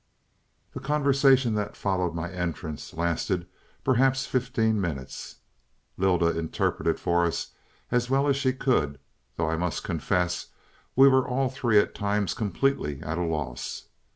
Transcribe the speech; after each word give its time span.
"The 0.73 0.79
conversation 0.79 1.53
that 1.53 1.77
followed 1.77 2.15
my 2.15 2.31
entrance, 2.31 2.91
lasted 2.95 3.45
perhaps 3.83 4.25
fifteen 4.25 4.81
minutes. 4.81 5.35
Lylda 5.95 6.35
interpreted 6.39 6.99
for 6.99 7.23
us 7.23 7.51
as 7.91 8.09
well 8.09 8.27
as 8.27 8.35
she 8.35 8.51
could, 8.51 8.97
though 9.35 9.51
I 9.51 9.57
must 9.57 9.83
confess 9.83 10.47
we 10.95 11.07
were 11.07 11.27
all 11.27 11.49
three 11.49 11.77
at 11.77 11.93
times 11.93 12.33
completely 12.33 13.03
at 13.03 13.19
a 13.19 13.23
loss. 13.23 13.89